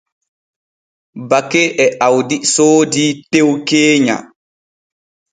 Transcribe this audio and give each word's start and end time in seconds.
Bake 1.29 1.63
e 1.83 1.85
Awdi 2.07 2.37
soodii 2.53 3.11
tew 3.31 3.49
keenya. 3.67 4.17